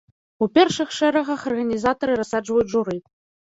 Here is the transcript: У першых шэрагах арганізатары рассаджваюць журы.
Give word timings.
У 0.45 0.47
першых 0.57 0.95
шэрагах 1.01 1.45
арганізатары 1.53 2.19
рассаджваюць 2.23 2.69
журы. 2.77 2.97